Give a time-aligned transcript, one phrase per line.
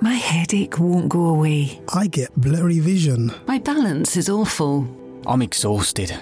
[0.00, 1.80] My headache won't go away.
[1.92, 3.32] I get blurry vision.
[3.46, 4.86] My balance is awful.
[5.26, 6.14] I'm exhausted.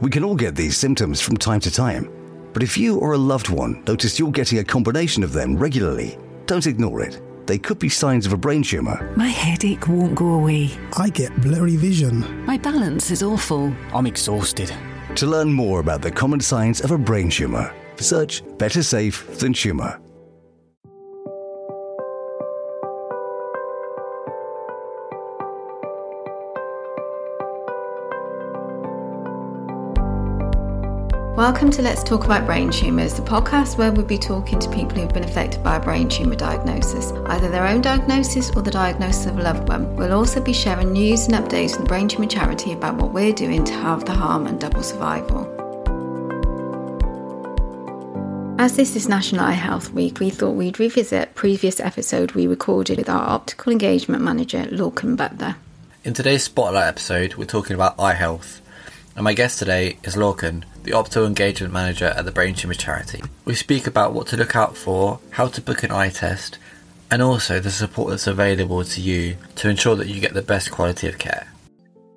[0.00, 2.10] We can all get these symptoms from time to time.
[2.52, 6.18] But if you or a loved one notice you're getting a combination of them regularly,
[6.46, 7.20] don't ignore it.
[7.46, 9.12] They could be signs of a brain tumour.
[9.16, 10.70] My headache won't go away.
[10.96, 12.44] I get blurry vision.
[12.44, 13.72] My balance is awful.
[13.94, 14.72] I'm exhausted.
[15.16, 19.52] To learn more about the common signs of a brain tumour, search Better Safe Than
[19.52, 19.98] Tumour.
[31.48, 34.98] Welcome to Let's Talk About Brain Tumours, the podcast where we'll be talking to people
[34.98, 39.24] who've been affected by a brain tumour diagnosis, either their own diagnosis or the diagnosis
[39.24, 39.96] of a loved one.
[39.96, 43.32] We'll also be sharing news and updates from the Brain Tumour Charity about what we're
[43.32, 45.46] doing to halve the harm and double survival.
[48.58, 52.46] As this is National Eye Health Week, we thought we'd revisit a previous episode we
[52.46, 55.56] recorded with our optical engagement manager, Lorcan Butler.
[56.04, 58.60] In today's Spotlight episode, we're talking about eye health.
[59.16, 63.22] And my guest today is Lorcan, the Optical Engagement Manager at the Brain Tumour Charity.
[63.44, 66.56] We speak about what to look out for, how to book an eye test,
[67.10, 70.70] and also the support that's available to you to ensure that you get the best
[70.70, 71.52] quality of care.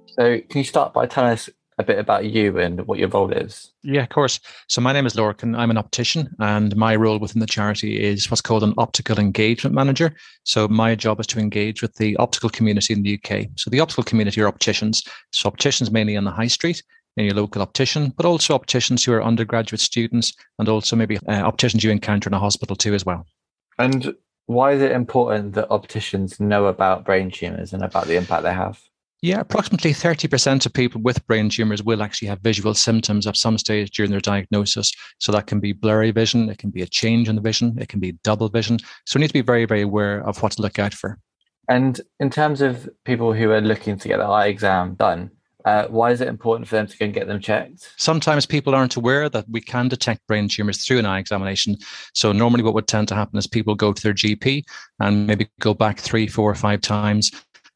[0.08, 3.30] So, can you start by telling us a bit about you and what your role
[3.34, 3.74] is?
[3.84, 4.40] Yeah, of course.
[4.70, 5.58] So my name is Lorcan.
[5.58, 9.76] I'm an optician, and my role within the charity is what's called an optical engagement
[9.76, 10.16] manager.
[10.44, 13.48] So my job is to engage with the optical community in the UK.
[13.58, 15.04] So the optical community are opticians.
[15.32, 16.82] So opticians mainly on the high street
[17.18, 21.44] in your local optician, but also opticians who are undergraduate students, and also maybe uh,
[21.46, 23.26] opticians you encounter in a hospital too as well.
[23.78, 28.44] And why is it important that opticians know about brain tumours and about the impact
[28.44, 28.82] they have?
[29.24, 33.60] Yeah, approximately 30% of people with brain tumors will actually have visual symptoms at some
[33.60, 34.92] stage during their diagnosis.
[35.20, 37.88] So that can be blurry vision, it can be a change in the vision, it
[37.88, 38.80] can be double vision.
[39.06, 41.20] So we need to be very, very aware of what to look out for.
[41.70, 45.30] And in terms of people who are looking to get the eye exam done,
[45.66, 47.94] uh, why is it important for them to go and get them checked?
[47.98, 51.78] Sometimes people aren't aware that we can detect brain tumors through an eye examination.
[52.14, 54.64] So normally, what would tend to happen is people go to their GP
[55.00, 57.32] and maybe go back three, four, or five times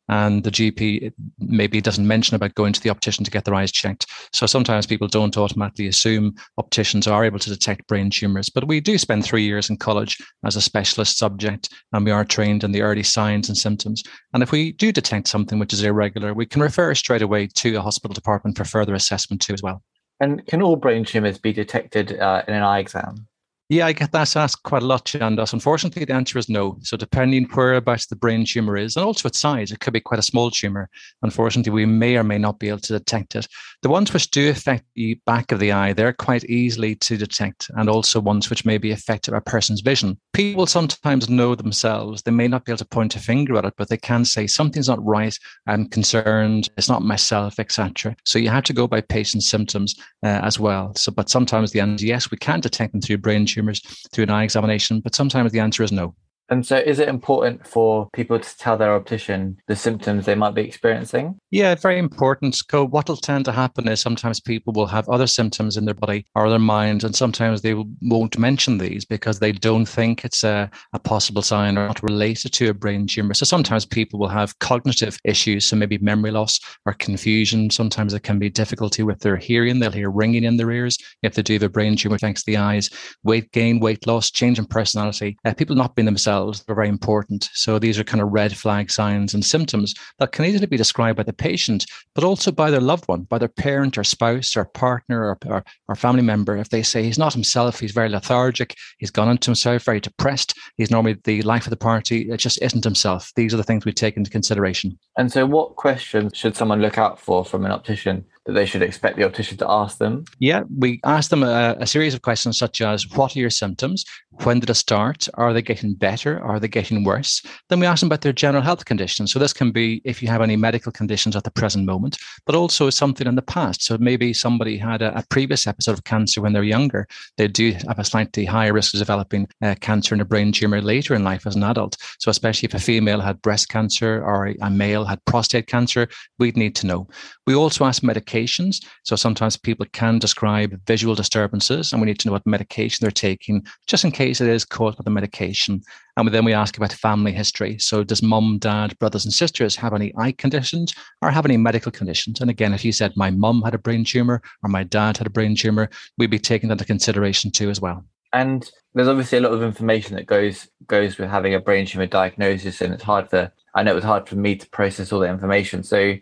[0.10, 3.72] and the GP maybe doesn't mention about going to the optician to get their eyes
[3.72, 4.06] checked.
[4.34, 8.50] So sometimes people don't automatically assume opticians are able to detect brain tumors.
[8.50, 12.26] But we do spend three years in college as a specialist subject, and we are
[12.26, 14.04] trained in the early signs and symptoms.
[14.34, 17.76] And if we do detect something which is irregular, we can refer straight away to
[17.76, 19.82] a hospital department for further assessment too as well.
[20.20, 23.28] And can all brain tumors be detected uh, in an eye exam?
[23.68, 25.52] Yeah, I get that asked quite a lot, Chandos.
[25.52, 26.78] Unfortunately, the answer is no.
[26.84, 30.20] So, depending whereabouts the brain tumor is, and also its size, it could be quite
[30.20, 30.88] a small tumor.
[31.24, 33.48] Unfortunately, we may or may not be able to detect it.
[33.82, 37.72] The ones which do affect the back of the eye, they're quite easily to detect,
[37.76, 40.20] and also ones which may be affected a person's vision.
[40.34, 42.22] People sometimes know themselves.
[42.22, 44.46] They may not be able to point a finger at it, but they can say
[44.46, 45.36] something's not right.
[45.66, 46.70] I'm concerned.
[46.78, 48.16] It's not myself, etc.
[48.26, 50.94] So you have to go by patient symptoms uh, as well.
[50.94, 54.24] So, but sometimes the answer is yes, we can detect them through brain tumors through
[54.24, 56.16] an eye examination, but sometimes the answer is no.
[56.50, 60.54] And so, is it important for people to tell their optician the symptoms they might
[60.54, 61.40] be experiencing?
[61.50, 62.62] Yeah, very important.
[62.72, 66.26] What will tend to happen is sometimes people will have other symptoms in their body
[66.36, 70.70] or their mind, and sometimes they won't mention these because they don't think it's a,
[70.94, 73.34] a possible sign or not related to a brain tumor.
[73.34, 77.72] So, sometimes people will have cognitive issues, so maybe memory loss or confusion.
[77.72, 79.80] Sometimes it can be difficulty with their hearing.
[79.80, 82.52] They'll hear ringing in their ears if they do have a brain tumor, thanks to
[82.52, 82.92] the eyes.
[83.24, 85.38] Weight gain, weight loss, change in personality.
[85.44, 87.50] Uh, people not being themselves themselves are very important.
[87.54, 91.18] So these are kind of red flag signs and symptoms that can easily be described
[91.18, 94.66] by the patient, but also by their loved one, by their parent or spouse or
[94.66, 96.58] partner or, or, or family member.
[96.58, 100.58] If they say he's not himself, he's very lethargic, he's gone into himself, very depressed,
[100.78, 103.32] he's normally the life of the party, it just isn't himself.
[103.36, 104.98] These are the things we take into consideration.
[105.18, 108.82] And so, what questions should someone look out for from an optician that they should
[108.82, 110.26] expect the optician to ask them?
[110.40, 114.06] Yeah, we ask them a, a, series of questions such as What are your symptoms?
[114.44, 115.28] When did it start?
[115.36, 116.42] Are they getting better?
[116.44, 117.42] Are they getting worse?
[117.70, 119.32] Then we ask them about their general health conditions.
[119.32, 122.56] So, this can be if you have any medical conditions at the present moment, but
[122.56, 123.84] also something in the past.
[123.84, 127.08] So, maybe somebody had a, a previous episode of cancer when they're younger.
[127.38, 130.82] They do have a slightly higher risk of developing uh, cancer and a brain tumor
[130.82, 131.98] later in life as an adult.
[132.20, 136.08] So, especially if a female had breast cancer or a male had prostate cancer,
[136.40, 137.08] we'd need to know.
[137.48, 138.84] We also ask medications.
[139.04, 143.12] So sometimes people can describe visual disturbances, and we need to know what medication they're
[143.12, 145.82] taking, just in case it is caused by the medication.
[146.18, 147.78] And then we ask about family history.
[147.80, 151.92] So does mom, dad, brothers, and sisters have any eye conditions or have any medical
[151.92, 152.42] conditions?
[152.42, 155.28] And again, if you said my mom had a brain tumor or my dad had
[155.28, 158.06] a brain tumor, we'd be taking that into consideration too as well.
[158.34, 162.06] And there's obviously a lot of information that goes goes with having a brain tumor
[162.06, 165.20] diagnosis, and it's hard for I know it was hard for me to process all
[165.20, 165.84] the information.
[165.84, 166.16] So,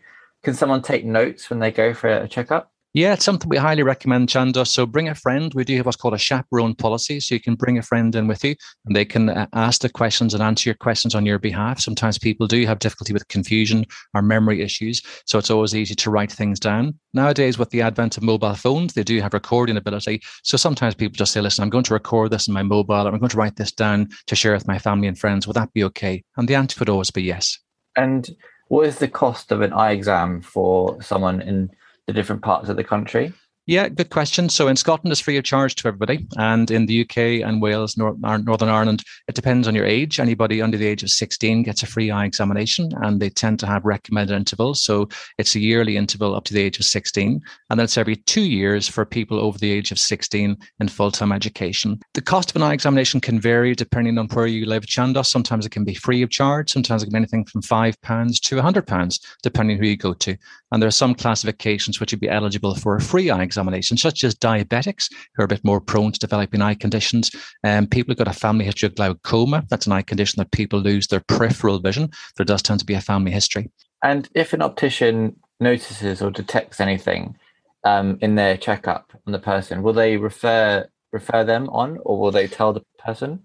[0.43, 2.72] can someone take notes when they go for a checkup?
[2.95, 4.67] Yeah, it's something we highly recommend, Chandos.
[4.67, 5.51] So bring a friend.
[5.55, 7.19] We do have what's called a chaperone policy.
[7.19, 8.55] So you can bring a friend in with you
[8.85, 11.79] and they can uh, ask the questions and answer your questions on your behalf.
[11.79, 15.01] Sometimes people do have difficulty with confusion or memory issues.
[15.25, 16.99] So it's always easy to write things down.
[17.15, 20.21] Nowadays, with the advent of mobile phones, they do have recording ability.
[20.43, 23.07] So sometimes people just say, listen, I'm going to record this in my mobile.
[23.07, 25.47] I'm going to write this down to share with my family and friends.
[25.47, 26.23] Would that be okay?
[26.37, 27.57] And the answer would always be yes.
[27.97, 28.29] And
[28.67, 31.71] what is the cost of an eye exam for someone in
[32.07, 33.33] the different parts of the country?
[33.65, 34.49] Yeah, good question.
[34.49, 37.95] So in Scotland, it's free of charge to everybody, and in the UK and Wales,
[37.95, 40.19] North, Northern Ireland, it depends on your age.
[40.19, 43.65] Anybody under the age of 16 gets a free eye examination, and they tend to
[43.65, 44.83] have recommended intervals.
[44.83, 45.07] So
[45.37, 47.39] it's a yearly interval up to the age of 16,
[47.69, 51.31] and then it's every two years for people over the age of 16 in full-time
[51.31, 52.01] education.
[52.15, 54.83] The cost of an eye examination can vary depending on where you live.
[54.87, 56.69] Chandos, sometimes it can be free of charge.
[56.69, 60.13] Sometimes it can be anything from five pounds to 100 pounds, depending who you go
[60.15, 60.35] to.
[60.73, 64.23] And there are some classifications which would be eligible for a free eye examination, such
[64.23, 67.31] as diabetics, who are a bit more prone to developing eye conditions.
[67.63, 70.79] Um, people who've got a family history of glaucoma, that's an eye condition that people
[70.79, 72.09] lose their peripheral vision.
[72.37, 73.71] There does tend to be a family history.
[74.03, 77.37] And if an optician notices or detects anything
[77.83, 82.31] um, in their checkup on the person, will they refer refer them on, or will
[82.31, 83.39] they tell the person?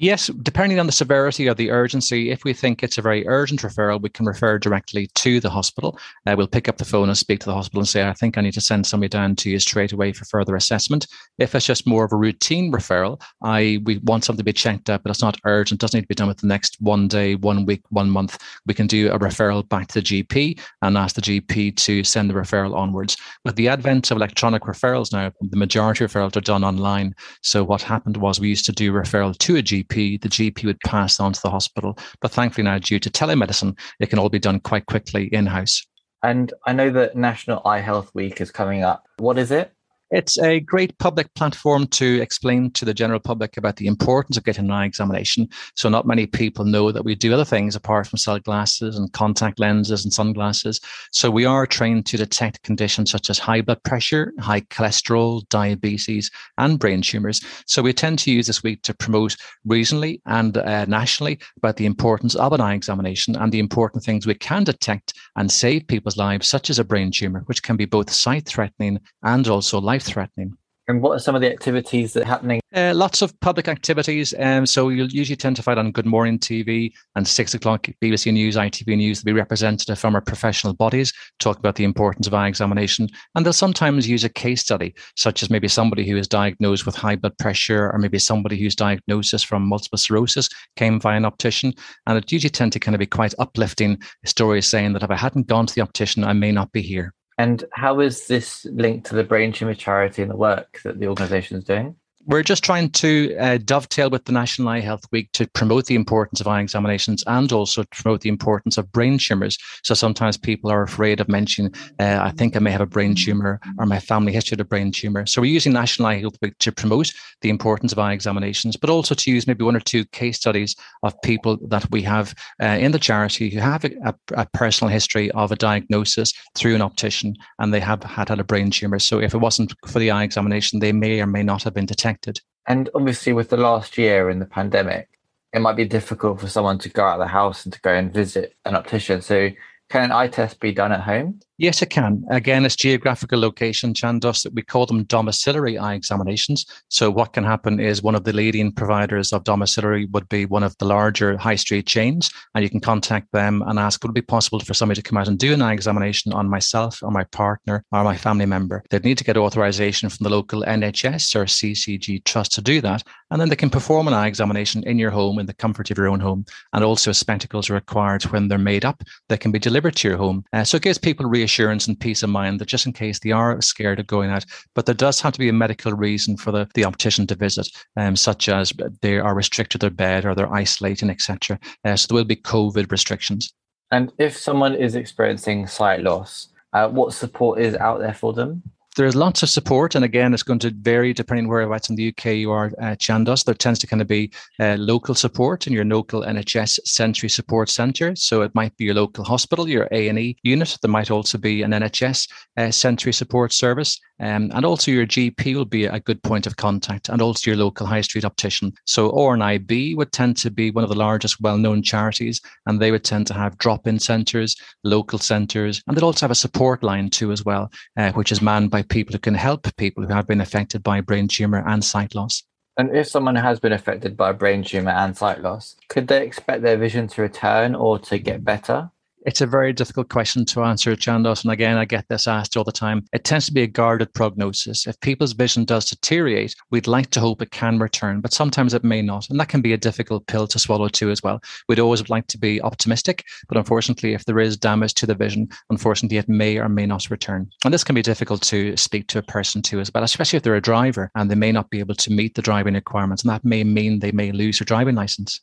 [0.00, 3.60] Yes, depending on the severity or the urgency, if we think it's a very urgent
[3.60, 5.98] referral, we can refer directly to the hospital.
[6.26, 8.38] Uh, we'll pick up the phone and speak to the hospital and say, I think
[8.38, 11.06] I need to send somebody down to you straight away for further assessment.
[11.36, 14.88] If it's just more of a routine referral, I we want something to be checked
[14.88, 17.34] up, but it's not urgent, doesn't need to be done within the next one day,
[17.34, 18.38] one week, one month.
[18.64, 22.30] We can do a referral back to the GP and ask the GP to send
[22.30, 23.18] the referral onwards.
[23.44, 27.14] With the advent of electronic referrals now, the majority of referrals are done online.
[27.42, 30.64] So what happened was we used to do referral to a GP GP, the GP
[30.64, 31.98] would pass on to the hospital.
[32.20, 35.86] But thankfully now, due to telemedicine, it can all be done quite quickly in house.
[36.22, 39.06] And I know that National Eye Health Week is coming up.
[39.18, 39.72] What is it?
[40.10, 44.42] It's a great public platform to explain to the general public about the importance of
[44.42, 45.48] getting an eye examination.
[45.76, 49.12] So, not many people know that we do other things apart from sell glasses and
[49.12, 50.80] contact lenses and sunglasses.
[51.12, 56.28] So, we are trained to detect conditions such as high blood pressure, high cholesterol, diabetes,
[56.58, 57.40] and brain tumors.
[57.66, 61.86] So, we tend to use this week to promote regionally and uh, nationally about the
[61.86, 66.16] importance of an eye examination and the important things we can detect and save people's
[66.16, 70.02] lives, such as a brain tumor, which can be both sight threatening and also life
[70.02, 70.56] threatening.
[70.90, 72.60] And what are some of the activities that are happening?
[72.74, 74.34] Uh, lots of public activities.
[74.38, 78.32] Um, so you'll usually tend to find on Good Morning TV and six o'clock BBC
[78.32, 82.34] News, ITV News, there'll be representative from our professional bodies talk about the importance of
[82.34, 83.08] eye examination.
[83.34, 86.94] And they'll sometimes use a case study, such as maybe somebody who is diagnosed with
[86.94, 91.72] high blood pressure, or maybe somebody whose diagnosis from multiple sclerosis came via an optician.
[92.06, 95.16] And it usually tend to kind of be quite uplifting stories saying that if I
[95.16, 97.14] hadn't gone to the optician, I may not be here.
[97.40, 101.06] And how is this linked to the brain tumor charity and the work that the
[101.06, 101.96] organisation is doing?
[102.26, 105.94] We're just trying to uh, dovetail with the National Eye Health Week to promote the
[105.94, 109.56] importance of eye examinations and also to promote the importance of brain tumors.
[109.82, 113.14] So sometimes people are afraid of mentioning, uh, I think I may have a brain
[113.14, 115.24] tumor or my family history of a brain tumor.
[115.24, 118.90] So we're using National Eye Health Week to promote the importance of eye examinations, but
[118.90, 122.66] also to use maybe one or two case studies of people that we have uh,
[122.66, 126.82] in the charity who have a, a, a, personal history of a diagnosis through an
[126.82, 128.98] optician and they have had, had a brain tumor.
[128.98, 131.86] So if it wasn't for the eye examination, they may or may not have been
[131.86, 132.40] detected affected.
[132.66, 135.08] And obviously, with the last year in the pandemic,
[135.52, 137.92] it might be difficult for someone to go out of the house and to go
[137.92, 139.22] and visit an optician.
[139.22, 139.50] So,
[139.88, 141.40] can an eye test be done at home?
[141.60, 142.24] Yes, it can.
[142.30, 144.44] Again, it's geographical location, Chandos.
[144.44, 146.64] that We call them domiciliary eye examinations.
[146.88, 150.62] So what can happen is one of the leading providers of domiciliary would be one
[150.62, 154.14] of the larger high street chains, and you can contact them and ask, would it
[154.14, 157.10] be possible for somebody to come out and do an eye examination on myself or
[157.10, 158.82] my partner or my family member?
[158.88, 163.02] They'd need to get authorization from the local NHS or CCG trust to do that.
[163.30, 165.98] And then they can perform an eye examination in your home, in the comfort of
[165.98, 166.46] your own home.
[166.72, 169.04] And also spectacles are required when they're made up.
[169.28, 170.42] They can be delivered to your home.
[170.54, 173.18] Uh, so it gives people reassurance reassurance and peace of mind that just in case
[173.18, 176.36] they are scared of going out, but there does have to be a medical reason
[176.36, 180.24] for the, the optician to visit, um, such as they are restricted to their bed
[180.24, 181.58] or they're isolating, etc.
[181.84, 183.52] Uh, so there will be COVID restrictions.
[183.90, 188.62] And if someone is experiencing sight loss, uh, what support is out there for them?
[189.00, 192.34] There's lots of support, and again, it's going to vary depending whereabouts in the UK
[192.34, 193.42] you are, uh, Chandos.
[193.42, 194.30] There tends to kind of be
[194.60, 198.14] uh, local support in your local NHS sensory support centre.
[198.14, 200.76] So it might be your local hospital, your A and E unit.
[200.82, 205.54] There might also be an NHS uh, sensory support service, um, and also your GP
[205.54, 208.70] will be a good point of contact, and also your local high street optician.
[208.84, 213.04] So RNIB would tend to be one of the largest well-known charities, and they would
[213.04, 217.32] tend to have drop-in centres, local centres, and they'd also have a support line too
[217.32, 220.40] as well, uh, which is manned by people who can help people who have been
[220.40, 222.42] affected by brain tumour and sight loss.
[222.76, 226.62] And if someone has been affected by brain tumour and sight loss, could they expect
[226.62, 228.90] their vision to return or to get better?
[229.26, 231.42] It's a very difficult question to answer, Chandos.
[231.42, 233.04] And again, I get this asked all the time.
[233.12, 234.86] It tends to be a guarded prognosis.
[234.86, 238.82] If people's vision does deteriorate, we'd like to hope it can return, but sometimes it
[238.82, 239.28] may not.
[239.28, 241.40] And that can be a difficult pill to swallow too, as well.
[241.68, 245.48] We'd always like to be optimistic, but unfortunately, if there is damage to the vision,
[245.68, 247.50] unfortunately, it may or may not return.
[247.64, 250.42] And this can be difficult to speak to a person too, as well, especially if
[250.44, 253.22] they're a driver and they may not be able to meet the driving requirements.
[253.22, 255.40] And that may mean they may lose their driving license.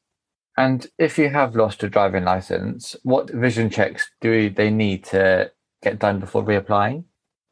[0.57, 5.51] And if you have lost your driving license, what vision checks do they need to
[5.83, 7.03] get done before reapplying?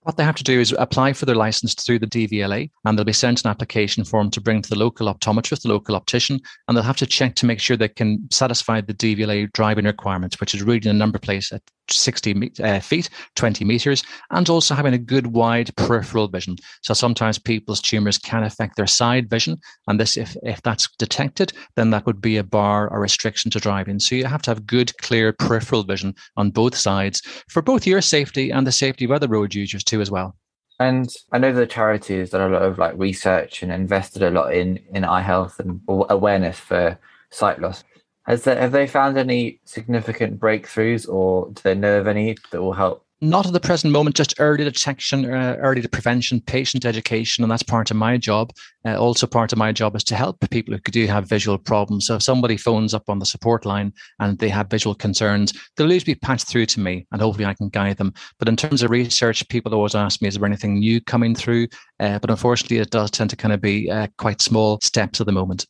[0.05, 3.03] What they have to do is apply for their license through the DVLA, and they'll
[3.03, 6.77] be sent an application form to bring to the local optometrist, the local optician, and
[6.77, 10.53] they'll have to check to make sure they can satisfy the DVLA driving requirements, which
[10.53, 14.99] is reading a number plate at 60 uh, feet, 20 meters, and also having a
[14.99, 16.55] good wide peripheral vision.
[16.81, 19.57] So sometimes people's tumors can affect their side vision,
[19.87, 23.59] and this, if if that's detected, then that would be a bar or restriction to
[23.59, 23.99] driving.
[23.99, 28.01] So you have to have good, clear peripheral vision on both sides for both your
[28.01, 30.35] safety and the safety of other road users too, as well.
[30.79, 34.29] And I know the charity has done a lot of like research and invested a
[34.29, 36.99] lot in in eye health and awareness for
[37.29, 37.83] sight loss.
[38.23, 42.61] Has there, have they found any significant breakthroughs, or do they know of any that
[42.61, 47.43] will help not at the present moment, just early detection, uh, early prevention, patient education,
[47.43, 48.51] and that's part of my job.
[48.85, 52.07] Uh, also, part of my job is to help people who do have visual problems.
[52.07, 55.91] So, if somebody phones up on the support line and they have visual concerns, they'll
[55.91, 58.13] usually be patched through to me, and hopefully, I can guide them.
[58.37, 61.67] But in terms of research, people always ask me, "Is there anything new coming through?"
[61.99, 65.25] Uh, but unfortunately, it does tend to kind of be uh, quite small steps at
[65.25, 65.65] the moment.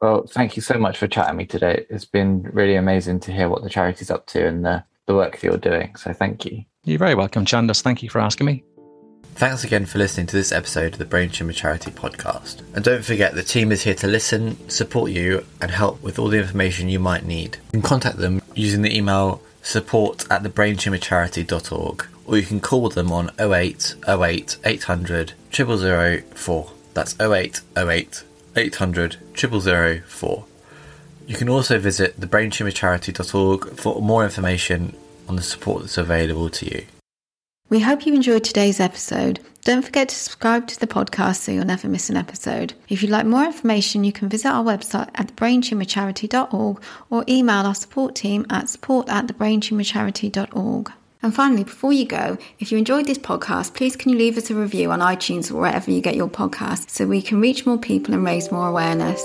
[0.00, 1.84] Well, thank you so much for chatting me today.
[1.90, 5.32] It's been really amazing to hear what the charity's up to and the, the work
[5.32, 5.94] that you're doing.
[5.96, 6.64] So thank you.
[6.84, 7.82] You're very welcome, Chandos.
[7.82, 8.64] Thank you for asking me.
[9.34, 12.62] Thanks again for listening to this episode of the Brain Tumour Charity podcast.
[12.74, 16.28] And don't forget, the team is here to listen, support you, and help with all
[16.28, 17.56] the information you might need.
[17.66, 23.12] You can contact them using the email support at thebraintumourcharity.org or you can call them
[23.12, 26.72] on 08 08 800 0004.
[26.94, 28.24] That's 08 08
[28.56, 30.44] 800 0004.
[31.26, 34.96] You can also visit thebraintumourcharity.org for more information
[35.30, 36.84] on the support that's available to you.
[37.68, 39.38] We hope you enjoyed today's episode.
[39.62, 42.74] Don't forget to subscribe to the podcast so you'll never miss an episode.
[42.88, 47.76] If you'd like more information, you can visit our website at thebraintumourcharity.org or email our
[47.76, 50.92] support team at support at thebraintumourcharity.org.
[51.22, 54.50] And finally, before you go, if you enjoyed this podcast, please can you leave us
[54.50, 57.78] a review on iTunes or wherever you get your podcasts so we can reach more
[57.78, 59.24] people and raise more awareness.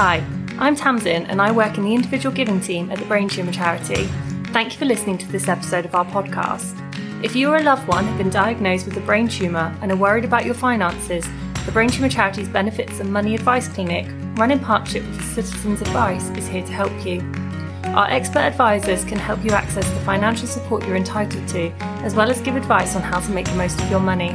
[0.00, 0.24] Hi,
[0.60, 4.04] I'm Tamsin and I work in the individual giving team at the Brain Tumour Charity.
[4.52, 6.72] Thank you for listening to this episode of our podcast.
[7.24, 9.96] If you or a loved one have been diagnosed with a brain tumour and are
[9.96, 11.26] worried about your finances,
[11.66, 16.28] the Brain Tumour Charity's Benefits and Money Advice Clinic, run in partnership with Citizens Advice,
[16.38, 17.20] is here to help you.
[17.86, 21.72] Our expert advisors can help you access the financial support you're entitled to,
[22.04, 24.28] as well as give advice on how to make the most of your money.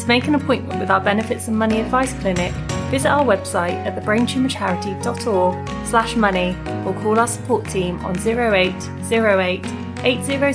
[0.00, 2.52] To make an appointment with our Benefits and Money Advice Clinic,
[2.92, 6.50] visit our website at thebraintumourcharity.org slash money
[6.84, 9.64] or call our support team on 0808
[10.04, 10.52] 800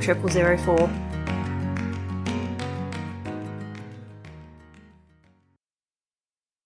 [0.00, 1.07] 0004.